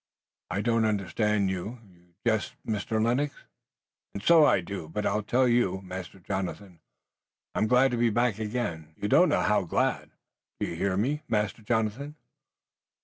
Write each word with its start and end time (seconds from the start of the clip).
"I 0.49 0.61
don't 0.61 0.83
understand 0.85 1.51
you. 1.51 1.77
You 1.93 2.15
jest, 2.25 2.55
Mr. 2.65 2.99
Lennox." 2.99 3.35
"And 4.15 4.23
so 4.23 4.43
I 4.45 4.59
do, 4.59 4.89
but 4.89 5.05
I 5.05 5.21
tell 5.21 5.47
you, 5.47 5.79
Master 5.83 6.17
Jonathan, 6.19 6.79
I'm 7.53 7.67
glad 7.67 7.91
to 7.91 7.97
be 7.97 8.09
back 8.09 8.39
again, 8.39 8.95
you 8.97 9.07
don't 9.07 9.29
know 9.29 9.41
how 9.41 9.61
glad. 9.63 10.09
Do 10.59 10.65
you 10.65 10.73
hear 10.75 10.97
me, 10.97 11.21
Master 11.27 11.61
Jonathan? 11.61 12.15